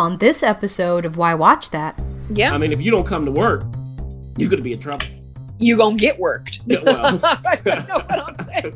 [0.00, 2.00] on this episode of Why Watch That.
[2.32, 2.54] Yeah.
[2.54, 3.64] I mean, if you don't come to work,
[4.38, 5.04] you're gonna be in trouble.
[5.58, 6.60] you gonna get worked.
[6.66, 7.12] Yeah, well.
[7.66, 8.72] you know what I'm saying?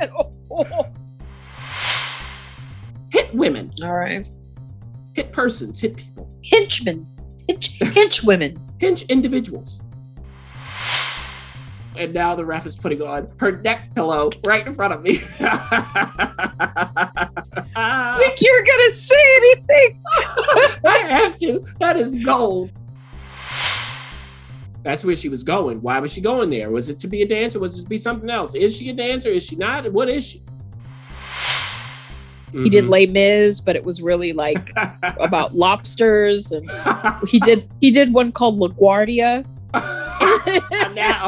[0.50, 0.86] Oh.
[3.10, 4.26] Hit women, All right.
[5.14, 7.06] hit persons, hit people, Henchmen.
[7.48, 8.56] Hinch, hinch women.
[8.80, 9.80] pinch individuals.
[11.96, 15.16] And now the ref is putting on her neck pillow right in front of me.
[18.18, 20.02] think you're gonna say anything.
[20.84, 21.64] I have to.
[21.78, 22.70] That is gold.
[24.82, 25.80] That's where she was going.
[25.80, 26.70] Why was she going there?
[26.70, 27.58] Was it to be a dancer?
[27.58, 28.54] Was it to be something else?
[28.54, 29.30] Is she a dancer?
[29.30, 29.90] Is she not?
[29.92, 30.42] What is she?
[32.52, 32.90] He did Mhm.
[32.90, 34.70] Les Mis, but it was really like
[35.18, 36.70] about lobsters, and
[37.28, 39.44] he did he did one called LaGuardia.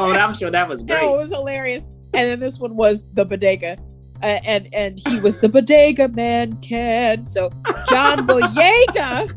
[0.05, 0.99] That- oh, I'm sure that was great.
[1.01, 1.83] Oh, it was hilarious.
[2.13, 3.77] And then this one was the bodega.
[4.23, 7.27] Uh, and and he was the bodega man can.
[7.27, 7.49] So
[7.89, 9.31] John Boyega.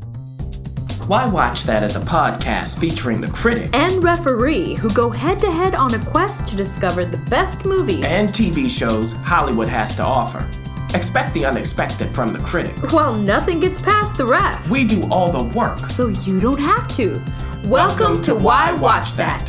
[1.06, 5.50] Why Watch That as a podcast featuring the critic And referee who go head to
[5.50, 8.04] head on a quest to discover the best movies.
[8.04, 10.48] and TV shows Hollywood has to offer.
[10.94, 12.92] Expect the unexpected from the critic.
[12.92, 14.68] While nothing gets past the ref.
[14.70, 15.78] We do all the work.
[15.78, 17.20] So you don't have to.
[17.64, 19.48] Welcome, to Why Watch That.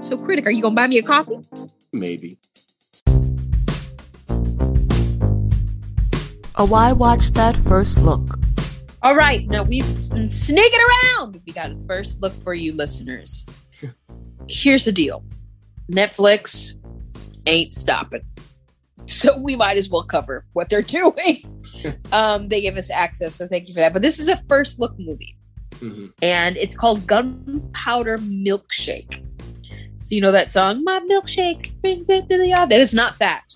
[0.00, 1.38] So, Critic, are you going to buy me a coffee?
[1.92, 2.38] Maybe.
[6.56, 8.38] A Why Watch That First Look.
[9.02, 10.78] All right, now we've been sneaking
[11.18, 11.40] around.
[11.46, 13.46] We got a first look for you listeners.
[14.48, 15.24] Here's the deal
[15.90, 16.80] Netflix
[17.46, 18.22] ain't stopping.
[19.06, 21.62] So we might as well cover what they're doing.
[22.12, 23.92] um, they give us access, so thank you for that.
[23.92, 25.36] But this is a first look movie,
[25.80, 26.12] Mhm.
[26.22, 29.24] and it's called Gunpowder Milkshake.
[30.02, 32.70] So you know that song, My Milkshake, bring it to the yard.
[32.70, 33.54] That is not that.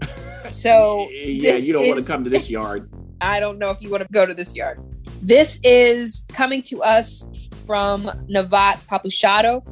[0.48, 2.90] So yeah, you don't want to come to this yard.
[3.20, 4.80] I don't know if you want to go to this yard.
[5.22, 9.62] This is coming to us from Navot Papushado.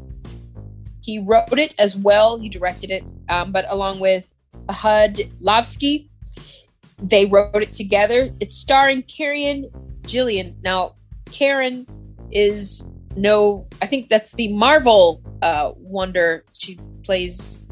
[1.00, 2.38] He wrote it as well.
[2.38, 4.32] He directed it, um, but along with
[4.68, 6.10] Ehud Lavski,
[6.98, 8.32] they wrote it together.
[8.38, 9.70] It's starring Karen
[10.02, 10.54] Gillan.
[10.62, 10.94] Now,
[11.32, 11.86] Karen
[12.30, 12.88] is
[13.20, 16.44] no, I think that's the Marvel uh, Wonder.
[16.52, 17.64] She plays.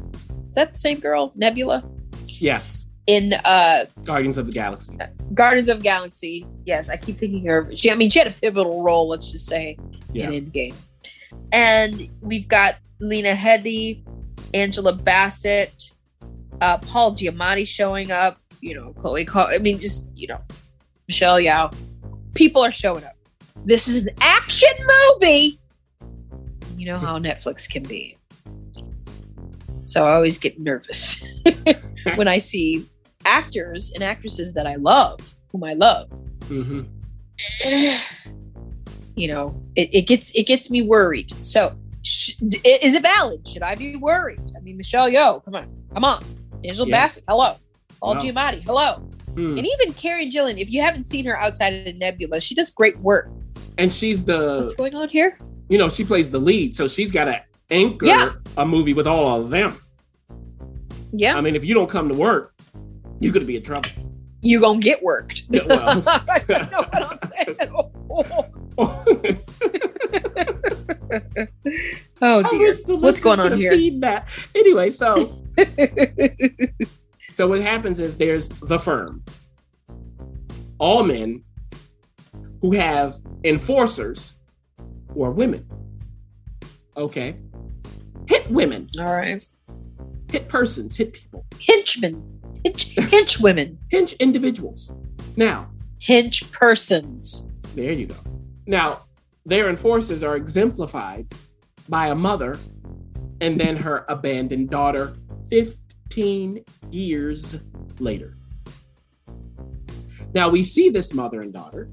[0.49, 1.83] Is that the same girl, Nebula,
[2.27, 4.97] Yes, in uh, Guardians of the Galaxy.
[5.33, 6.45] Guardians of the Galaxy.
[6.65, 7.69] Yes, I keep thinking her.
[7.75, 9.07] She, I mean, she had a pivotal role.
[9.07, 9.77] Let's just say
[10.13, 10.29] Yeah.
[10.29, 10.73] in Endgame.
[11.51, 14.03] And we've got Lena Headey,
[14.53, 15.91] Angela Bassett,
[16.61, 18.37] uh, Paul Giamatti showing up.
[18.61, 19.27] You know, Chloe.
[19.35, 20.41] I mean, just you know,
[21.07, 21.73] Michelle Yeoh.
[22.33, 23.16] People are showing up.
[23.65, 24.69] This is an action
[25.19, 25.59] movie.
[26.77, 28.17] You know how Netflix can be.
[29.85, 31.23] So I always get nervous
[32.15, 32.85] when I see
[33.25, 36.09] actors and actresses that I love, whom I love.
[36.47, 36.81] hmm
[39.15, 41.31] You know, it, it gets it gets me worried.
[41.43, 43.47] So, sh- is it valid?
[43.47, 44.39] Should I be worried?
[44.55, 46.23] I mean, Michelle Yeoh, come on, come on,
[46.63, 46.97] Angela Yeah.
[46.97, 47.55] Bassett, hello,
[47.99, 48.21] Paul Wow.
[48.21, 48.93] Giamatti, hello,
[49.33, 49.57] Hmm.
[49.57, 50.59] and even Karen Gillan.
[50.61, 53.31] If you haven't seen her outside of Nebula, she does great work.
[53.77, 55.37] And she's the, What's going on here?
[55.69, 58.31] you know, she plays the lead, so she's got to anchor Yeah.
[58.55, 59.79] a movie with all of them.
[61.11, 62.53] Yeah, I mean, if you don't come to work,
[63.19, 63.89] you're going to be in trouble.
[64.41, 65.43] you gonna get worked.
[65.49, 65.95] Yeah, well.
[66.49, 67.57] you know what I'm saying?
[67.75, 67.91] Oh,
[72.21, 73.71] oh I dear, what's going on here?
[74.01, 74.27] That.
[74.53, 75.41] Anyway, so
[77.33, 79.23] so what happens is there's the firm,
[80.77, 81.43] all men
[82.61, 84.35] who have enforcers
[85.13, 85.67] who are women.
[86.95, 87.37] Okay,
[88.27, 89.43] hit women, All right,
[90.31, 92.33] hit persons, hit people, henchmen.
[92.63, 94.91] Hinch, hinch women, hinge individuals.
[95.35, 95.69] Now,
[95.99, 97.51] hinch persons.
[97.75, 98.15] there you go.
[98.65, 99.03] Now,
[99.45, 101.27] their enforcers are exemplified
[101.87, 102.59] by a mother
[103.39, 105.15] and then her abandoned daughter
[105.49, 107.57] 15 years
[107.99, 108.37] later.
[110.33, 111.89] Now, we see this mother and daughter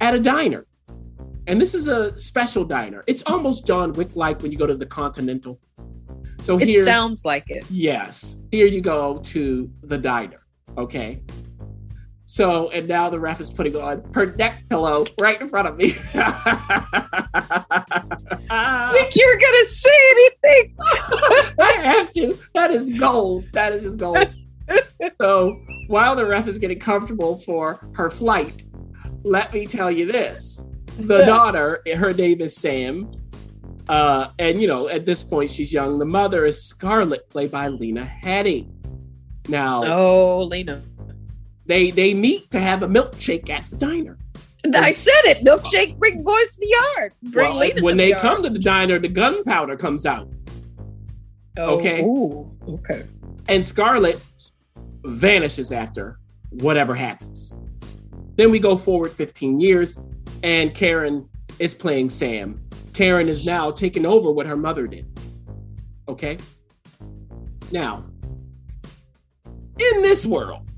[0.00, 0.66] at a diner.
[1.46, 3.04] And this is a special diner.
[3.06, 5.58] It's almost John Wick like when you go to the Continental.
[6.42, 7.64] So It here, sounds like it.
[7.70, 8.38] Yes.
[8.50, 10.40] Here you go to the diner.
[10.76, 11.22] Okay.
[12.26, 15.78] So, and now the ref is putting on her neck pillow right in front of
[15.78, 15.90] me.
[18.92, 20.76] think you were gonna say anything.
[21.58, 22.38] I have to.
[22.54, 23.46] That is gold.
[23.52, 24.34] That is just gold.
[25.20, 28.62] so, while the ref is getting comfortable for her flight,
[29.28, 30.60] let me tell you this.
[30.98, 33.12] The daughter, her name is Sam.
[33.88, 35.98] Uh, and, you know, at this point, she's young.
[35.98, 38.68] The mother is Scarlett, played by Lena Headey.
[39.48, 40.82] Now, Oh, Lena.
[41.66, 44.18] they they meet to have a milkshake at the diner.
[44.74, 45.44] I said it.
[45.44, 47.12] Milkshake, bring boys to the yard.
[47.32, 48.20] Bring Well, Lena when the they yard.
[48.20, 50.28] come to the diner, the gunpowder comes out,
[51.56, 52.02] Oh, okay.
[52.02, 53.04] ooh, okay.
[53.48, 54.20] and Scarlet
[55.04, 56.18] vanishes after
[56.50, 57.54] whatever happens.
[58.38, 60.00] Then we go forward 15 years,
[60.44, 62.60] and Karen is playing Sam.
[62.94, 65.06] Karen is now taking over what her mother did.
[66.08, 66.38] Okay?
[67.72, 68.04] Now,
[69.44, 70.70] in this world,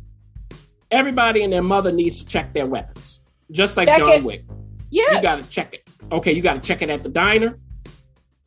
[0.91, 4.25] everybody and their mother needs to check their weapons, just like Check John it.
[4.25, 4.45] Wick.
[4.89, 5.17] Yes.
[5.17, 5.89] You got to check it.
[6.11, 7.59] Okay, you got to check it at the diner.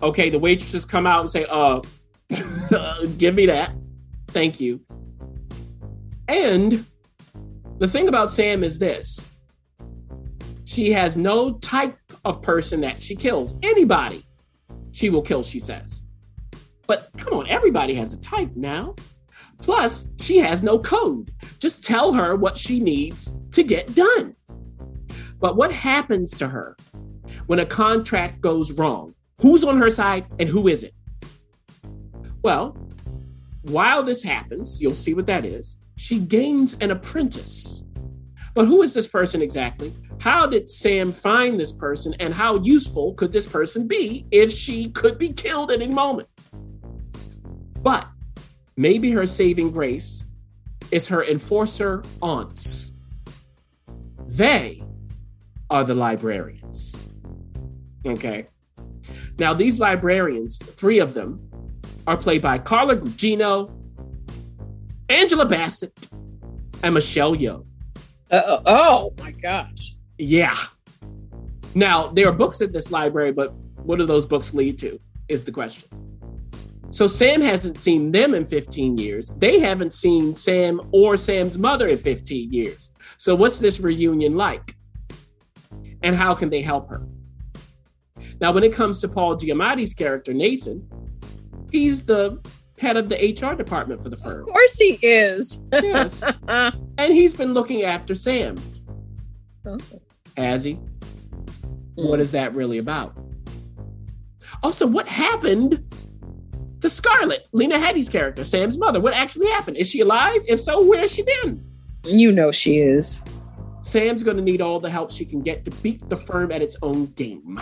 [0.02, 1.82] Okay, the waitresses come out and say, "Uh,
[3.18, 3.74] give me that,
[4.30, 4.82] thank you."
[6.28, 6.86] And
[7.84, 9.26] the thing about Sam is this:
[10.64, 13.56] she has no type of person that she kills.
[13.62, 14.26] Anybody,
[14.94, 15.44] she will kill.
[15.44, 16.04] She says,
[16.88, 18.96] but come on, everybody has a type now.
[19.62, 21.32] Plus, she has no code.
[21.60, 24.34] Just tell her what she needs to get done.
[25.42, 26.78] But what happens to her
[27.48, 29.14] when a contract goes wrong?
[29.42, 30.94] Who's on her side and who isn't?
[32.44, 32.78] Well,
[33.64, 35.83] while this happens, you'll see what that is.
[35.96, 37.84] She gains an apprentice.
[38.54, 39.94] But who is this person exactly?
[40.20, 44.90] How did Sam find this person and how useful could this person be if she
[44.92, 46.30] could be killed at any moment?
[47.82, 48.08] But
[48.78, 50.26] maybe her saving grace
[50.92, 52.94] is her enforcer aunts.
[54.28, 54.84] They
[55.70, 56.96] are the librarians.
[58.06, 58.48] Okay.
[59.40, 61.50] Now, these librarians, three of them,
[62.06, 63.72] are played by Carla Gugino,
[65.14, 66.10] Angela Bassett,
[66.82, 67.66] and Michelle Yeoh.
[68.32, 68.62] Uh-oh.
[68.66, 69.96] Oh my gosh.
[70.18, 70.56] Yeah.
[71.76, 75.00] Now, there are books at this library, but what do those books lead to?
[75.28, 75.88] Is the question.
[76.90, 79.30] So, Sam hasn't seen them in 15 years.
[79.30, 82.92] They haven't seen Sam or Sam's mother in 15 years.
[83.18, 84.76] So, what's this reunion like?
[86.02, 87.08] And how can they help her?
[88.42, 90.88] Now, when it comes to Paul Giamatti's character, Nathan,
[91.72, 92.40] he's the
[92.80, 94.42] head of the HR department for the firm.
[94.42, 95.62] Of course he is.
[95.72, 96.24] Yes.
[96.48, 98.58] and he's been looking after Sam.
[99.66, 99.78] Oh.
[100.38, 100.74] Has he?
[100.74, 102.10] Hmm.
[102.10, 103.16] What is that really about?
[104.62, 105.84] Also, what happened
[106.80, 109.00] to Scarlett, Lena Headey's character, Sam's mother?
[109.00, 109.78] What actually happened?
[109.78, 110.42] Is she alive?
[110.48, 111.64] If so, where's she been?
[112.06, 113.24] You know she is.
[113.82, 116.62] Sam's going to need all the help she can get to beat the firm at
[116.62, 117.60] its own game.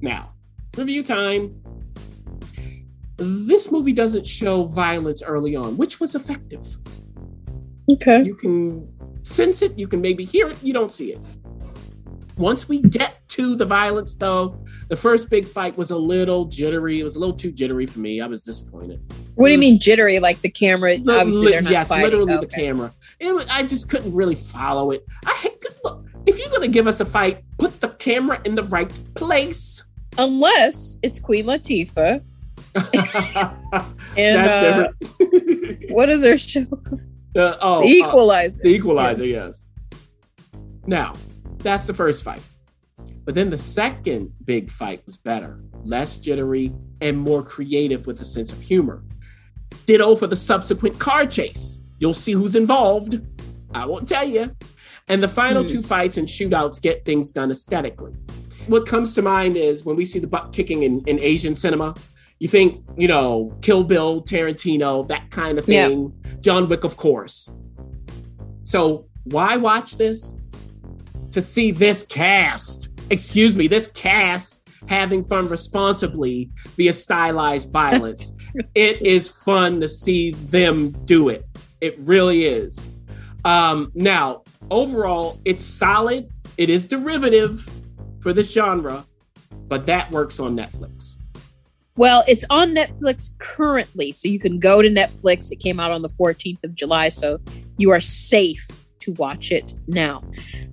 [0.00, 0.32] Now,
[0.76, 1.60] review time.
[3.18, 6.64] This movie doesn't show violence early on, which was effective.
[7.90, 8.22] Okay.
[8.24, 8.88] You can
[9.22, 11.20] sense it, you can maybe hear it, you don't see it.
[12.36, 14.56] Once we get to the violence, though,
[14.88, 17.00] the first big fight was a little jittery.
[17.00, 18.20] It was a little too jittery for me.
[18.20, 19.00] I was disappointed.
[19.34, 20.20] What do you mean jittery?
[20.20, 20.96] Like the camera?
[20.96, 22.04] The- Obviously, li- they're not yes, fighting.
[22.04, 22.60] literally the Okay.
[22.66, 22.94] camera.
[23.18, 25.04] It was, I just couldn't really follow it.
[25.26, 25.50] I
[25.82, 26.04] look.
[26.26, 29.82] If you're gonna give us a fight, put the camera in the right place.
[30.16, 32.22] Unless it's Queen Latifah
[34.16, 34.88] and uh,
[35.90, 36.66] what is her show?
[37.36, 38.62] Uh, oh, the uh, Equalizer.
[38.62, 39.66] The Equalizer, yes.
[40.86, 41.14] Now,
[41.58, 42.42] that's the first fight.
[43.24, 48.24] But then the second big fight was better, less jittery, and more creative with a
[48.24, 49.02] sense of humor.
[49.86, 51.82] Ditto for the subsequent car chase.
[51.98, 53.20] You'll see who's involved.
[53.72, 54.50] I won't tell you.
[55.08, 55.68] And the final Hmm.
[55.68, 58.12] two fights and shootouts get things done aesthetically.
[58.66, 61.94] What comes to mind is when we see the butt kicking in, in Asian cinema,
[62.38, 66.12] you think, you know, Kill Bill, Tarantino, that kind of thing.
[66.40, 67.48] John Wick, of course.
[68.64, 70.36] So why watch this?
[71.32, 78.32] To see this cast, excuse me, this cast having fun responsibly via stylized violence
[78.74, 81.44] it is fun to see them do it.
[81.80, 82.88] It really is.
[83.44, 86.28] Um, now, overall, it's solid.
[86.56, 87.68] It is derivative
[88.20, 89.06] for this genre,
[89.68, 91.16] but that works on Netflix.
[91.98, 95.50] Well, it's on Netflix currently, so you can go to Netflix.
[95.50, 97.40] It came out on the 14th of July, so
[97.76, 98.68] you are safe
[99.00, 100.22] to watch it now.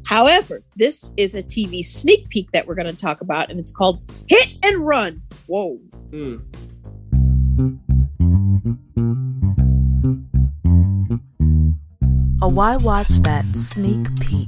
[0.05, 3.71] However, this is a TV sneak peek that we're going to talk about, and it's
[3.71, 5.23] called Hit and Run.
[5.47, 5.79] Whoa.
[6.11, 6.35] Hmm.
[12.43, 14.47] A Why Watch That sneak peek.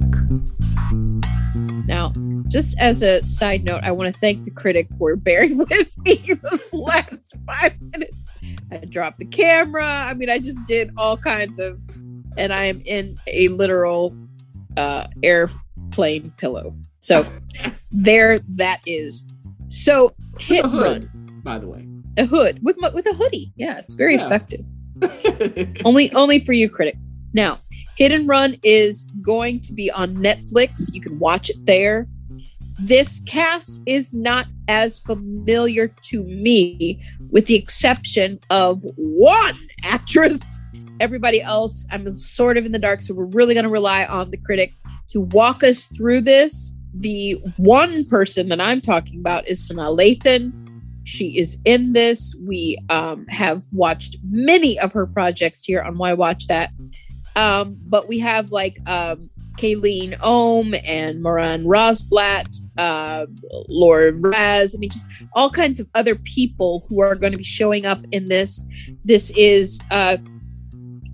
[2.48, 6.14] Just as a side note, I want to thank the critic for bearing with me
[6.42, 8.32] this last five minutes.
[8.70, 9.86] I dropped the camera.
[9.86, 11.78] I mean, I just did all kinds of,
[12.36, 14.16] and I am in a literal
[14.76, 16.74] uh, airplane pillow.
[17.00, 17.26] So
[17.90, 19.24] there, that is.
[19.68, 21.86] So hit and run hood, by the way.
[22.16, 23.52] a hood with with a hoodie.
[23.56, 24.26] Yeah, it's very Yeah.
[24.26, 24.64] effective.
[25.84, 26.96] only only for you critic
[27.32, 27.56] now
[27.96, 32.08] hit and run is going to be on netflix you can watch it there
[32.78, 40.40] this cast is not as familiar to me with the exception of one actress
[41.00, 44.30] everybody else i'm sort of in the dark so we're really going to rely on
[44.30, 44.74] the critic
[45.06, 50.52] to walk us through this the one person that i'm talking about is sanaa lathan
[51.08, 52.36] she is in this.
[52.46, 56.70] We um, have watched many of her projects here on Why Watch That.
[57.34, 63.26] Um, but we have like um, Kaelen Ohm and Moran Rosenblatt, uh,
[63.68, 64.74] Lior Raz.
[64.74, 67.98] I mean, just all kinds of other people who are going to be showing up
[68.12, 68.64] in this.
[69.04, 70.16] This is, uh,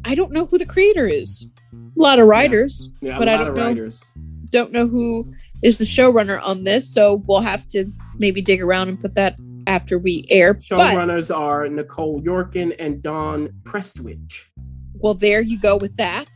[0.04, 1.50] I don't know who the creator is.
[1.72, 3.66] A lot of writers yeah, But a I lot don't of know.
[3.66, 4.04] writers.
[4.50, 5.32] don't know who
[5.62, 9.36] is the showrunner on this, so we'll have to maybe dig around and put that
[9.66, 10.52] after we air.
[10.54, 14.42] But Showrunners are Nicole Yorkin and Dawn Prestwich.
[15.00, 16.28] well, there you go with that.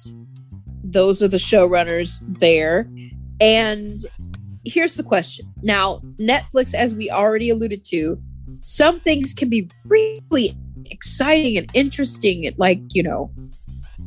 [0.91, 2.89] Those are the showrunners there.
[3.41, 4.01] And
[4.65, 5.53] here's the question.
[5.63, 8.21] Now, Netflix, as we already alluded to,
[8.61, 12.53] some things can be really exciting and interesting.
[12.57, 13.31] Like, you know,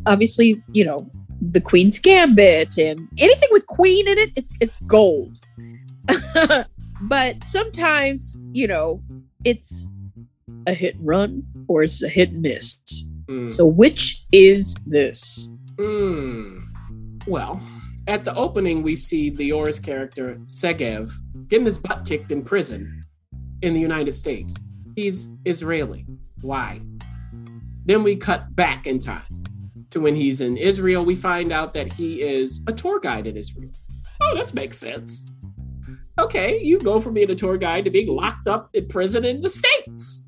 [0.06, 1.10] obviously, you know,
[1.42, 5.40] the Queen's Gambit and anything with Queen in it, it's it's gold.
[7.02, 9.02] but sometimes, you know,
[9.44, 9.88] it's
[10.68, 12.82] a hit and run or it's a hit and miss.
[13.28, 13.52] Mm.
[13.52, 15.52] So which is this?
[15.78, 16.61] Mm.
[17.28, 17.62] Well,
[18.08, 21.12] at the opening, we see Lior's character, Segev,
[21.48, 23.06] getting his butt kicked in prison
[23.62, 24.56] in the United States.
[24.96, 26.06] He's Israeli.
[26.42, 26.82] Why?
[27.86, 29.44] Then we cut back in time
[29.92, 31.06] to when he's in Israel.
[31.06, 33.72] We find out that he is a tour guide in Israel.
[34.20, 35.26] Oh, that makes sense.
[36.20, 39.42] Okay, you go from being a tour guide to being locked up in prison in
[39.42, 40.26] the States.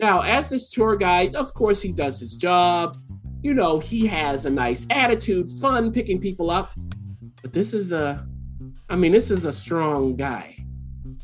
[0.00, 2.96] Now, as this tour guide, of course, he does his job
[3.42, 6.70] you know, he has a nice attitude, fun picking people up.
[7.42, 8.26] But this is a,
[8.88, 10.56] I mean, this is a strong guy.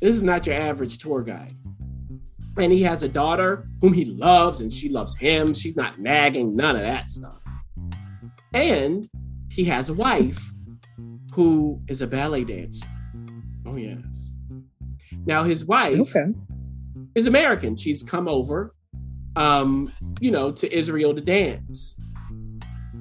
[0.01, 1.55] This is not your average tour guide.
[2.57, 5.55] And he has a daughter whom he loves, and she loves him.
[5.55, 7.43] She's not nagging, none of that stuff.
[8.53, 9.09] And
[9.51, 10.53] he has a wife
[11.35, 12.87] who is a ballet dancer.
[13.67, 14.35] Oh, yes.
[15.27, 16.15] Now, his wife
[17.17, 17.75] is American.
[17.75, 18.75] She's come over,
[19.37, 21.97] um, you know, to Israel to dance.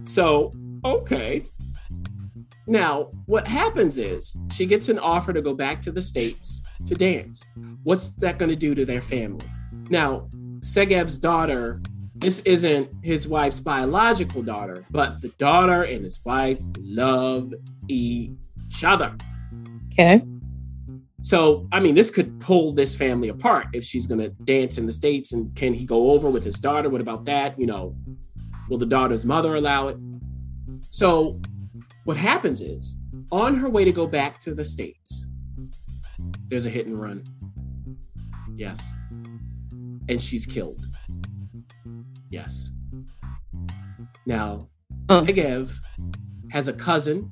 [0.04, 1.44] So, okay.
[2.66, 6.96] Now, what happens is she gets an offer to go back to the States to
[6.96, 7.44] dance.
[7.84, 9.46] What's that going to do to their family?
[9.90, 11.82] Now, Segev's daughter,
[12.16, 17.54] this isn't his wife's biological daughter, but the daughter and his wife love
[17.90, 19.16] each other.
[19.92, 20.24] Okay.
[21.24, 24.86] So, I mean, this could pull this family apart if she's going to dance in
[24.86, 25.32] the States.
[25.32, 26.90] And can he go over with his daughter?
[26.90, 27.58] What about that?
[27.58, 27.96] You know,
[28.70, 29.98] will the daughter's mother allow it?
[30.90, 31.40] So,
[32.04, 32.98] what happens is
[33.32, 35.26] on her way to go back to the States,
[36.50, 37.26] there's a hit and run.
[38.58, 38.86] Yes.
[40.10, 40.86] And she's killed.
[42.30, 42.70] Yes.
[44.26, 44.68] Now,
[45.08, 45.24] Uh.
[45.24, 45.72] Segev
[46.52, 47.32] has a cousin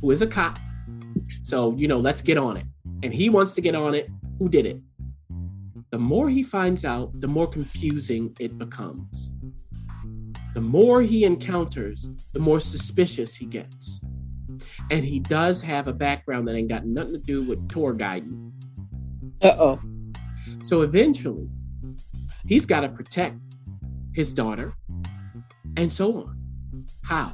[0.00, 0.58] who is a cop.
[1.42, 2.64] So, you know, let's get on it.
[3.02, 4.08] And he wants to get on it.
[4.38, 4.80] Who did it?
[5.90, 9.32] The more he finds out, the more confusing it becomes.
[10.54, 14.00] The more he encounters, the more suspicious he gets.
[14.90, 18.52] And he does have a background that ain't got nothing to do with tour guiding.
[19.40, 19.80] Uh oh.
[20.62, 21.48] So eventually,
[22.46, 23.36] he's got to protect
[24.12, 24.74] his daughter
[25.76, 26.86] and so on.
[27.04, 27.32] How?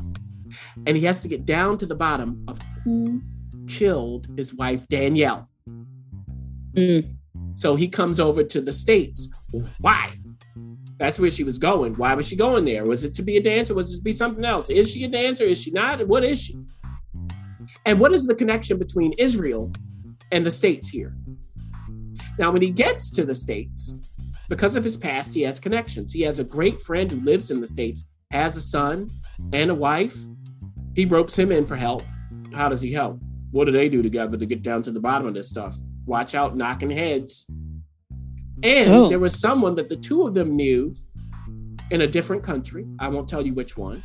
[0.87, 3.23] And he has to get down to the bottom of who
[3.67, 5.49] killed his wife, Danielle.
[6.77, 7.17] Mm.
[7.55, 9.29] So he comes over to the States
[9.81, 10.13] Why?
[10.99, 11.95] That's where she was going.
[11.95, 12.85] Why was she going there?
[12.87, 13.75] Was it to be a dancer?
[13.75, 14.71] Was it to be something else?
[14.71, 15.45] Is she a dancer?
[15.45, 16.07] Is she not?
[16.07, 16.57] What is she?
[17.85, 19.73] And what is the connection between Israel
[20.33, 21.15] and the states here?
[22.39, 23.99] Now, when he gets to the states,
[24.49, 26.13] because of his past, he has connections.
[26.13, 29.09] He has a great friend who lives in the states, has a son
[29.53, 30.17] and a wife.
[30.95, 32.03] He ropes him in for help.
[32.55, 33.21] How does he help?
[33.51, 35.77] What do they do together to get down to the bottom of this stuff?
[36.07, 37.47] Watch out, knocking heads.
[38.63, 39.09] And Oh.
[39.09, 40.95] there was someone that the two of them knew
[41.91, 42.87] in a different country.
[42.99, 44.03] I won't tell you which one,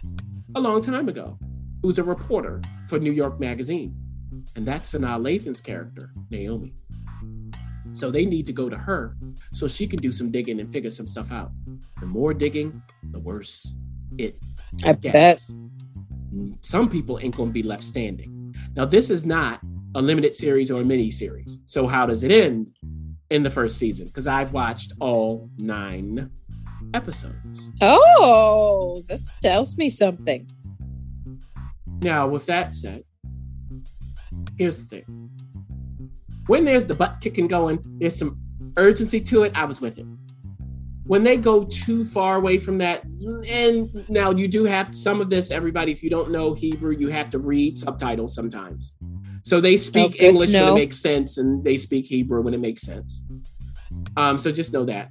[0.55, 1.37] a long time ago,
[1.81, 3.95] who's a reporter for New York Magazine.
[4.55, 6.73] And that's Sanaa Lathan's character, Naomi.
[7.93, 9.15] So they need to go to her
[9.51, 11.51] so she can do some digging and figure some stuff out.
[11.99, 12.81] The more digging,
[13.11, 13.75] the worse
[14.17, 14.37] it
[14.83, 15.13] I bet.
[15.13, 15.53] gets.
[16.61, 18.53] Some people ain't to be left standing.
[18.75, 19.59] Now, this is not
[19.95, 21.59] a limited series or a mini series.
[21.65, 22.67] So, how does it end
[23.29, 24.07] in the first season?
[24.07, 26.29] Because I've watched all nine
[26.93, 27.69] episodes.
[27.81, 30.49] Oh, this tells me something.
[32.01, 33.03] Now, with that said,
[34.57, 35.29] here's the thing.
[36.47, 38.39] When there's the butt kicking going, there's some
[38.77, 39.51] urgency to it.
[39.55, 40.05] I was with it.
[41.03, 43.03] When they go too far away from that,
[43.47, 47.09] and now you do have some of this, everybody, if you don't know Hebrew, you
[47.09, 48.93] have to read subtitles sometimes.
[49.43, 52.59] So they speak to English when it makes sense, and they speak Hebrew when it
[52.59, 53.21] makes sense.
[54.15, 55.09] Um, so just know that.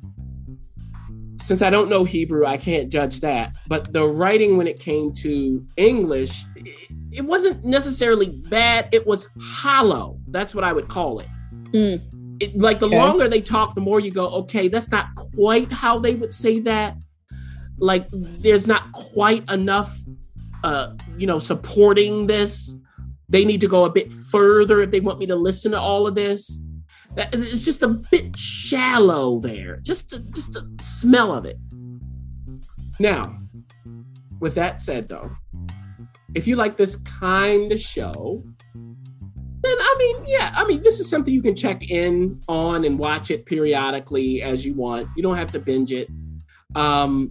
[1.37, 3.57] Since I don't know Hebrew, I can't judge that.
[3.67, 6.69] But the writing when it came to English, it,
[7.13, 8.89] it wasn't necessarily bad.
[8.93, 10.19] It was hollow.
[10.29, 11.29] That's what I would call it.
[11.73, 12.03] Mm.
[12.41, 12.97] It, like the Okay.
[12.97, 16.61] longer they talk, the more you go, okay, that's not quite how they would say
[16.61, 16.97] that.
[17.79, 19.99] Like there's not quite enough,
[20.63, 22.77] uh, you know, supporting this.
[23.31, 26.07] They need to go a bit further if they want me to listen to all
[26.07, 26.63] of this.
[27.17, 29.79] It's just a bit shallow there.
[29.83, 31.57] Just, a, just a smell of it.
[32.99, 33.37] Now,
[34.41, 35.31] with that said, though,
[36.35, 38.45] if you like this kind of show,
[39.63, 42.99] then I mean, yeah, I mean, this is something you can check in on and
[42.99, 45.09] watch it periodically as you want.
[45.17, 46.09] You don't have to binge it.
[46.75, 47.31] Um,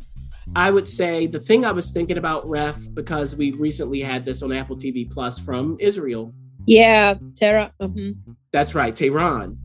[0.56, 4.42] I would say the thing I was thinking about, Ref, because we recently had this
[4.42, 6.34] on Apple TV Plus from Israel.
[6.66, 7.72] Yeah, Tara.
[7.82, 8.16] mhm.
[8.52, 9.58] That's right, Tehran.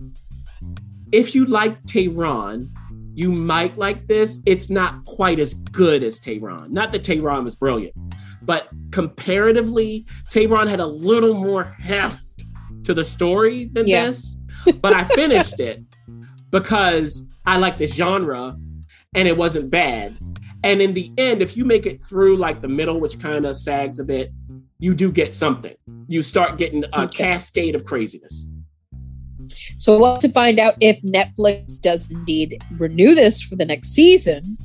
[1.12, 2.70] If you like Tehran,
[3.14, 4.40] you might like this.
[4.46, 6.72] It's not quite as good as Tehran.
[6.72, 7.94] Not that Tehran was brilliant,
[8.42, 12.44] but comparatively, Tehran had a little more heft
[12.84, 14.06] to the story than Yeah.
[14.06, 14.36] this.
[14.80, 15.82] But I finished it
[16.50, 18.56] because I like this genre
[19.14, 20.16] and it wasn't bad.
[20.64, 23.54] And in the end, if you make it through like the middle, which kind of
[23.54, 24.32] sags a bit,
[24.78, 25.76] you do get something.
[26.08, 27.18] You start getting a Okay.
[27.24, 28.48] cascade of craziness.
[29.78, 33.90] So we'll have to find out if Netflix does indeed renew this for the next
[33.90, 34.56] season.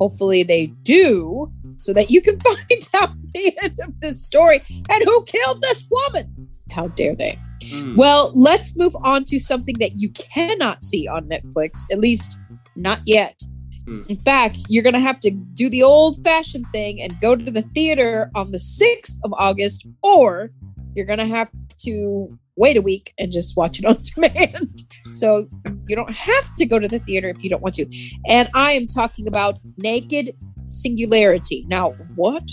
[0.00, 5.04] Hopefully they do, so that you can find out the end of this story and
[5.04, 6.48] who killed this woman.
[6.70, 7.38] How dare they?
[7.60, 7.94] Mm.
[7.96, 12.38] Well, let's move on to something that you cannot see on Netflix, at least
[12.74, 13.40] not yet.
[13.86, 14.02] Hmm.
[14.08, 17.50] In fact, you're going to have to do the old fashioned thing and go to
[17.50, 20.50] the theater on the 6th of August, or
[20.94, 24.82] you're going to have to wait a week and just watch it on demand.
[25.12, 25.48] So
[25.88, 27.86] you don't have to go to the theater if you don't want to.
[28.28, 30.34] And I am talking about Naked
[30.66, 31.64] Singularity.
[31.68, 32.48] Now, what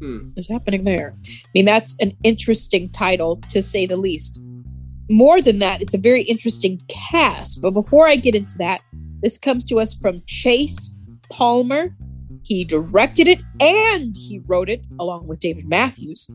[0.00, 0.30] Hmm.
[0.36, 1.16] is happening there?
[1.26, 4.40] I mean, that's an interesting title to say the least.
[5.10, 7.60] More than that, it's a very interesting cast.
[7.60, 8.80] But before I get into that,
[9.22, 10.94] this comes to us from Chase
[11.30, 11.94] Palmer.
[12.42, 16.30] He directed it and he wrote it along with David Matthews.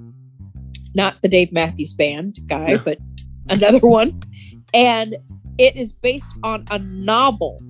[0.96, 2.78] Not the Dave Matthews Band guy, No.
[2.80, 2.98] but
[3.50, 4.22] another one.
[4.74, 5.16] And
[5.58, 7.62] it is based on a novel.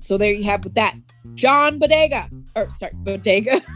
[0.00, 0.94] So there you have with that.
[1.34, 3.60] John Bodega, or sorry, Bodega.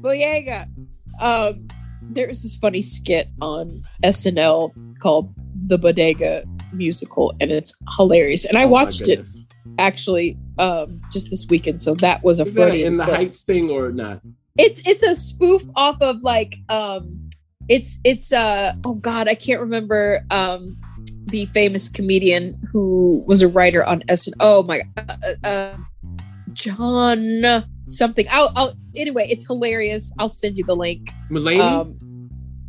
[0.00, 0.68] Boyega.
[1.20, 1.68] Um,
[2.02, 5.32] there's this funny skit on SNL called
[5.66, 8.44] the Bodega musical, and it's hilarious.
[8.44, 9.26] And I Oh watched it
[9.78, 13.04] actually um, just this weekend, so that was a Is that in the.
[13.04, 14.20] Heights thing or not?
[14.58, 17.28] It's it's a spoof off of like um,
[17.68, 20.76] it's it's uh oh god, I can't remember um
[21.26, 24.34] the famous comedian who was a writer on SNL.
[24.40, 25.76] Oh my, uh, uh,
[26.52, 28.26] John something.
[28.30, 29.26] I'll, I'll anyway.
[29.28, 30.12] It's hilarious.
[30.18, 31.10] I'll send you the link.
[31.30, 31.60] Mulaney?
[31.60, 31.98] Um,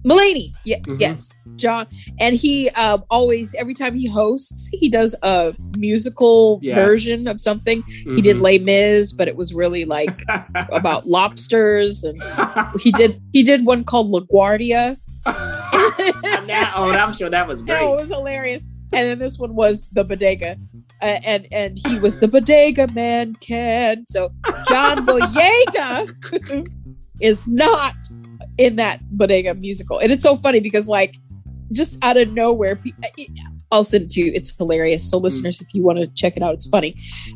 [0.08, 1.02] Mulaney, yeah, Mhm.
[1.02, 1.86] yes, John,
[2.20, 6.78] and he um, always every time he hosts, he does a musical Yes.
[6.78, 7.84] version of something.
[8.16, 8.42] He did Mhm.
[8.42, 10.22] Les Mis, but it was really like
[10.72, 12.22] about lobsters, and
[12.82, 14.98] he did he did one called LaGuardia.
[16.48, 17.78] Now- oh, I'm sure that was great.
[17.82, 18.64] Oh, it was hilarious.
[18.94, 20.56] And then this one was the bodega.
[21.02, 24.06] uh, and and he was the bodega man Ken.
[24.08, 24.30] So
[24.70, 26.08] John Boyega
[27.20, 27.94] is not
[28.58, 31.16] in that bodega musical, and it's so funny because like
[31.72, 32.80] just out of nowhere,
[33.72, 34.32] I'll send it to you.
[34.34, 35.10] It's hilarious.
[35.10, 36.96] So listeners, if you want to check it out, it's funny.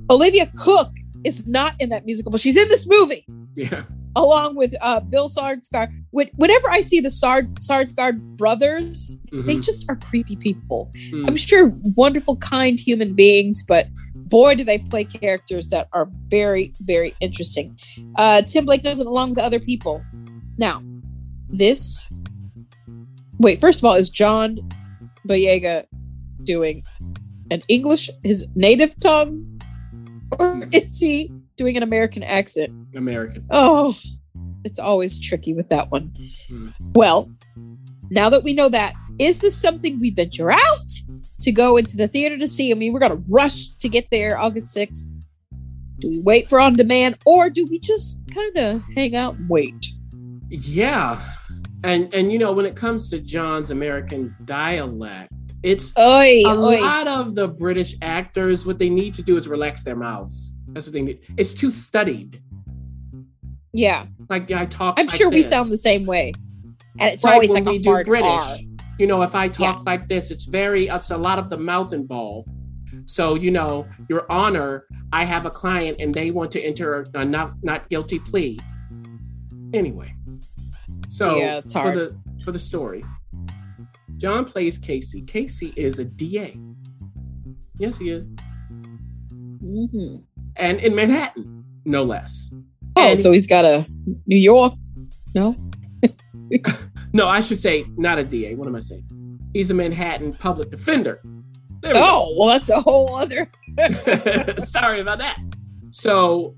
[0.10, 3.84] Olivia Cooke is not in that musical, but she's in this movie Yeah.
[4.16, 5.90] along with uh, Bill Skarsgård.
[6.12, 9.64] When- Whenever I see the Sard- Sarsgaard brothers, they Mhm.
[9.64, 10.92] just are creepy people.
[10.96, 11.28] Mhm.
[11.28, 16.74] I'm sure wonderful, kind human beings, but boy, do they play characters that are very,
[16.82, 17.78] very interesting.
[18.16, 20.02] Uh, Tim Blake Nelson along with other people.
[20.58, 20.82] Now,
[21.52, 22.12] this.
[23.40, 24.58] Wait, first of all, is John
[25.28, 25.86] Boyega
[26.44, 26.84] doing
[27.50, 29.62] an English, his native tongue,
[30.40, 32.74] or is he doing an American accent?
[32.96, 33.46] American.
[33.50, 33.98] Oh,
[34.64, 36.16] it's always tricky with that one.
[36.50, 36.70] Hmm.
[36.94, 37.32] Well,
[38.10, 40.92] now that we know that, is this something we venture out
[41.42, 42.72] to go into the theater to see?
[42.72, 45.14] I mean, we're to rush to get there August 6th.
[46.00, 49.48] Do we wait for on demand or do we just kind of hang out and
[49.50, 49.88] wait?
[50.50, 51.22] Yeah.
[51.84, 55.32] And and you know, when it comes to John's American dialect,
[55.64, 56.80] it's Oi, a oi.
[56.82, 60.54] lot of the British actors, what they need to do is relax their mouths.
[60.70, 61.20] That's what they need.
[61.38, 62.42] It's too studied.
[63.74, 65.00] Yeah, Like I talk.
[65.00, 66.34] I'm like sure we sound the same way.
[67.00, 68.28] And it's Right, always when like we a do hard British.
[68.28, 68.58] R.
[69.00, 71.94] You know, if I talk like this, it's very it's a lot of the mouth
[71.94, 72.50] involved.
[73.06, 77.26] So, you know, Your Honor, I have a client and they want to enter a
[77.26, 78.60] not not guilty plea.
[79.74, 80.14] Anyway,
[81.12, 83.04] so Yeah, for the for the story,
[84.18, 85.22] John plays Casey.
[85.22, 86.58] Casey is a DA.
[87.78, 88.24] Yes, he is,
[89.32, 90.22] Mhm.
[90.56, 92.52] and in Manhattan, no less.
[92.96, 93.86] Oh, And- so he's got a
[94.28, 94.74] New York.
[95.36, 95.56] No?
[97.14, 98.56] No, I should say not a DA.
[98.56, 99.04] What am I saying?
[99.52, 101.20] He's a Manhattan public defender.
[101.84, 101.94] We go.
[101.96, 103.52] Oh, well, that's a whole other.
[104.58, 105.38] Sorry about that.
[105.90, 106.56] So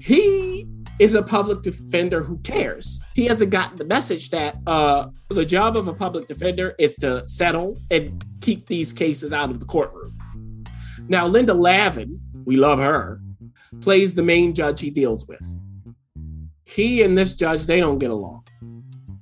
[0.00, 0.66] he
[1.00, 3.00] is a public defender who cares.
[3.14, 7.26] He hasn't gotten the message that uh, the job of a public defender is to
[7.26, 10.14] settle and keep these cases out of the courtroom.
[11.08, 13.18] Now, Linda Lavin, we love her,
[13.80, 15.40] plays the main judge he deals with.
[16.64, 18.46] He and this judge, they don't get along.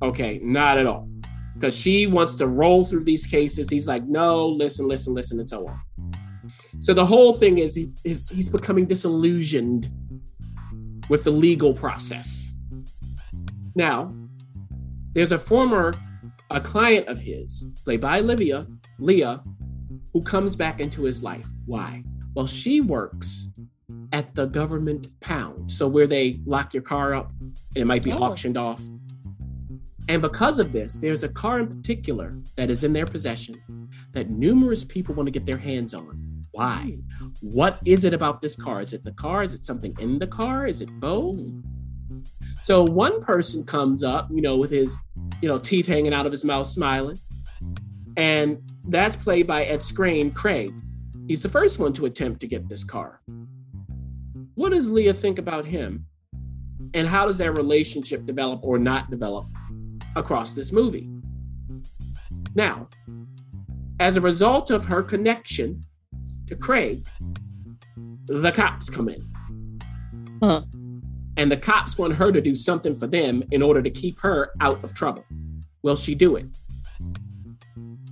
[0.03, 1.09] Okay, not at all.
[1.55, 3.71] Because she wants to roll through these cases.
[3.71, 5.81] He's like, no, listen, listen, listen, and so on.
[6.81, 9.89] So the whole thing is, he, is he's becoming disillusioned
[11.09, 12.55] with the legal process.
[13.75, 14.13] Now,
[15.15, 15.95] there's a former
[16.51, 18.67] a client of his, played by Olivia,
[18.99, 19.43] Leah,
[20.13, 21.47] who comes back into his life.
[21.67, 22.03] Why?
[22.35, 23.49] Well, she works
[24.13, 25.71] at the government pound.
[25.71, 28.19] So where they lock your car up and it might be Oh.
[28.19, 28.83] auctioned off.
[30.09, 33.57] And because of this, there's a car in particular that is in their possession
[34.13, 36.28] that numerous people want to get their hands on.
[36.59, 36.99] Why?
[37.41, 38.81] What is it about this car?
[38.81, 39.45] Is it the car?
[39.45, 40.67] Is it something in the car?
[40.67, 41.39] Is it both?
[42.61, 44.99] So one person comes up, you know, with his,
[45.41, 47.17] you know, teeth hanging out of his mouth, smiling.
[48.17, 50.75] And that's played by Ed Skrein, Craig.
[51.29, 53.21] He's the first one to attempt to get this car.
[54.57, 56.07] What does Leah think about him?
[56.93, 59.47] And how does their relationship develop or not develop
[60.17, 61.09] across this movie?
[62.57, 62.89] Now,
[64.01, 65.85] as a result of her connection
[66.49, 67.07] to Craig,
[68.27, 69.29] the cops come in.
[70.43, 70.63] Huh.
[71.37, 74.51] And the cops want her to do something for them in order to keep her
[74.61, 75.25] out of trouble.
[75.83, 76.47] Will she do it?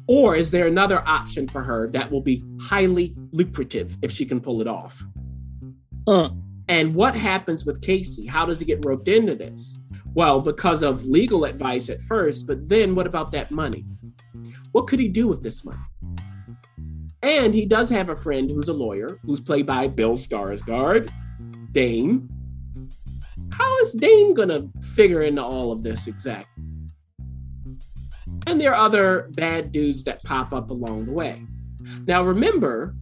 [0.06, 4.40] Or is there another option for her that will be highly lucrative if she can
[4.40, 5.02] pull it off?
[6.06, 6.30] Uh,
[6.68, 8.26] And what happens with Casey?
[8.26, 9.76] How does he get roped into this?
[10.14, 13.84] Well, because of legal advice at first, but then what about that money?
[14.72, 15.78] What could he do with this money?
[17.26, 21.10] And he does have a friend who's a lawyer, who's played by Bill Skarsgård,
[21.72, 22.28] Dane.
[23.50, 26.62] How is Dane gonna figure into all of this exactly?
[28.46, 31.42] And there are other bad dudes that pop up along the way.
[32.06, 32.94] Now remember,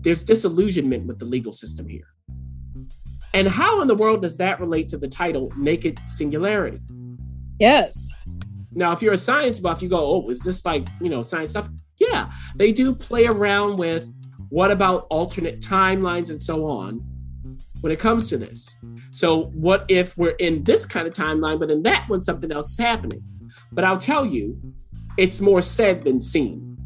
[0.00, 2.08] there's disillusionment with the legal system here.
[3.34, 6.80] And how in the world does that relate to the title Naked Singularity?
[7.58, 8.08] yes.
[8.72, 11.50] Now, if you're a science buff, you go, oh, is this like, you know, science
[11.50, 11.68] stuff?
[11.98, 14.12] Yeah, they do play around with
[14.48, 17.04] what about alternate timelines and so on
[17.80, 18.76] when it comes to this.
[19.12, 22.72] So, what if we're in this kind of timeline, but in that one, something else
[22.72, 23.22] is happening?
[23.72, 24.60] But I'll tell you,
[25.16, 26.76] it's more said than seen.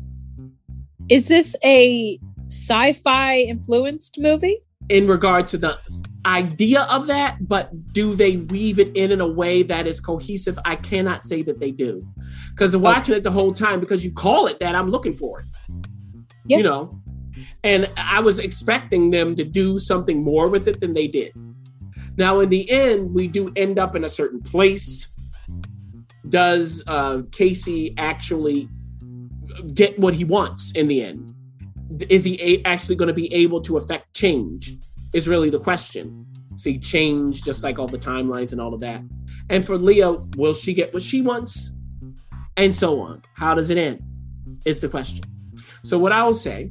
[1.09, 2.19] Is this a
[2.49, 4.63] sci-fi influenced movie?
[4.91, 5.79] in regard to the
[6.27, 10.59] idea of that, but do they weave it in in a way that is cohesive?
[10.65, 12.07] I cannot say that they do.
[12.61, 15.47] Because watching it the whole time, because you call it that, I'm looking for it.
[16.47, 16.59] Yeah.
[16.59, 17.01] You know?
[17.65, 21.33] And I was expecting them to do something more with it than they did.
[22.19, 25.09] Now, in the end, we do end up in a certain place.
[26.29, 28.69] Does uh, Casey actually
[29.73, 31.33] get what he wants in the end?
[32.11, 34.77] Is he a- actually going to be able to affect change?
[35.15, 36.27] Is really the question.
[36.57, 39.01] See, change just like all the timelines and all of that.
[39.49, 41.73] And for Leah, will she get what she wants?
[42.61, 43.23] And so on.
[43.37, 44.03] How does it end?
[44.67, 45.25] Is the question.
[45.83, 46.71] So, what I will say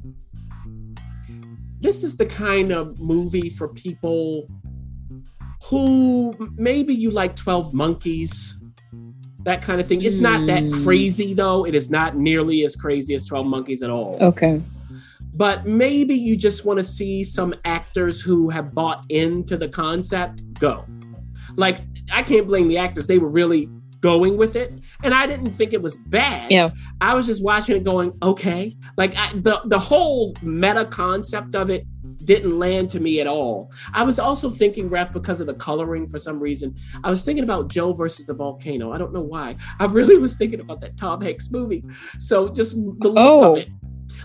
[1.81, 4.47] this is the kind of movie for people
[5.65, 8.53] who maybe you like 12 Monkeys,
[9.43, 10.01] that kind of thing.
[10.03, 10.83] It's not that Mm.
[10.83, 11.65] crazy, though.
[11.65, 14.61] It is not nearly as crazy as 12 Monkeys at all Okay.
[15.33, 20.43] but maybe you just want to see some actors who have bought into the concept
[20.59, 20.83] go.
[21.55, 21.77] Like,
[22.13, 23.07] I can't blame the actors.
[23.07, 23.69] They were really
[24.01, 24.73] going with it.
[25.03, 26.51] And I didn't think it was bad.
[26.51, 26.71] Yeah.
[27.01, 28.73] I was just watching it going, okay.
[28.97, 31.85] Like I, the the whole meta concept of it
[32.25, 33.71] didn't land to me at all.
[33.93, 37.43] I was also thinking, Ref, because of the coloring for some reason, I was thinking
[37.43, 38.91] about Joe versus the volcano.
[38.91, 39.55] I don't know why.
[39.79, 41.83] I really was thinking about that Tom Hanks movie.
[42.19, 43.53] So just the look Oh.
[43.53, 43.69] of it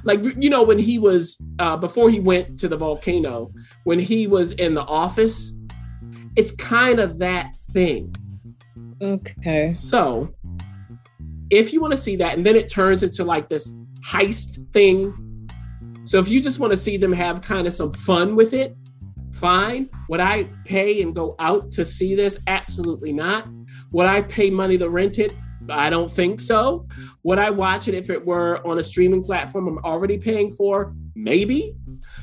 [0.03, 3.53] like you know when he was uh, before he went to the volcano
[3.85, 5.57] when he was in the office
[6.37, 8.15] it's kind of that thing
[9.05, 9.73] Okay.
[9.73, 10.35] so
[11.51, 13.73] if you want to see that and then it turns into like this
[14.05, 15.49] heist thing.
[16.05, 18.77] So if you just want to see them have kind of some fun with it
[19.35, 19.91] fine.
[20.09, 22.39] Would i pay and go out to see this?
[22.47, 23.47] Absolutely not.
[23.93, 25.35] Would i pay money to rent it?
[25.69, 26.87] I don't think so.
[27.25, 30.95] Would i watch it if it were on a streaming platform i'm already paying for?
[31.15, 31.75] Maybe.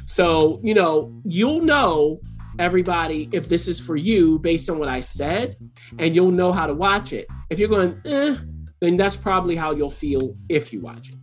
[0.06, 2.22] So you know you'll know
[2.62, 5.58] everybody if this is for you based on what i said
[6.00, 8.36] and you'll know how to watch it if you're going eh,
[8.82, 11.16] then that's probably how you'll feel if you watch it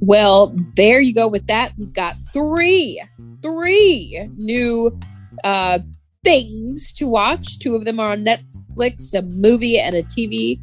[0.00, 1.72] Well, there you go with that.
[1.76, 3.02] We've got three,
[3.42, 4.96] three new
[5.44, 5.80] uh
[6.24, 7.58] things to watch.
[7.58, 10.60] Two of them are on Netflix, a movie and a TV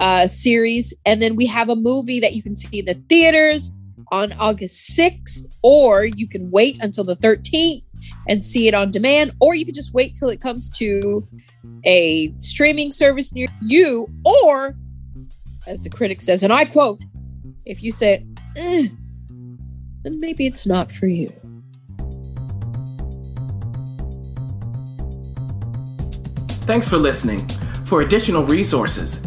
[0.00, 0.92] uh series.
[1.06, 3.72] And then we have a movie that you can see in the theaters
[4.12, 7.83] on August 6th, or you can wait until the 13th
[8.28, 11.26] and see it on demand, or you can just wait till it comes to
[11.84, 14.76] a streaming service near you, or
[15.66, 17.00] as the critic says, and I quote,
[17.64, 18.88] if you say, eh,
[20.02, 21.32] then maybe it's not for you.
[26.66, 27.46] Thanks for listening.
[27.84, 29.26] For additional resources,